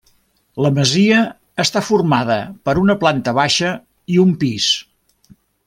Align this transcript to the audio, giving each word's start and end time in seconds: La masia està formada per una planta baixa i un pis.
La 0.65 0.69
masia 0.77 1.19
està 1.63 1.83
formada 1.89 2.37
per 2.69 2.75
una 2.85 2.97
planta 3.05 3.35
baixa 3.41 3.75
i 4.17 4.21
un 4.27 4.33
pis. 4.47 4.75